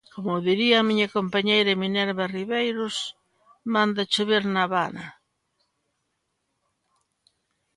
[0.15, 2.95] Como diría a miña compañeira Minerva Ribeiros:
[3.73, 5.05] ¡manda chover na Habana!